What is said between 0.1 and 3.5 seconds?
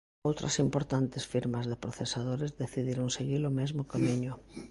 Outras importantes firmas de procesadores decidiron seguir